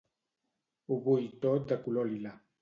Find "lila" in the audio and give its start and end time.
2.15-2.35